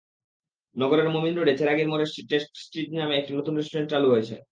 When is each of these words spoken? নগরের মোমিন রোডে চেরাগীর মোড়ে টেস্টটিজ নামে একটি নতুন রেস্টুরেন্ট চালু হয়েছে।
নগরের 0.75 1.07
মোমিন 1.09 1.33
রোডে 1.35 1.53
চেরাগীর 1.57 1.89
মোড়ে 1.89 2.05
টেস্টটিজ 2.29 2.87
নামে 2.93 3.15
একটি 3.17 3.31
নতুন 3.39 3.53
রেস্টুরেন্ট 3.55 3.89
চালু 3.91 4.07
হয়েছে। 4.11 4.35